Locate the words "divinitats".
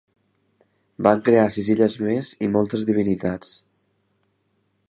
2.91-3.57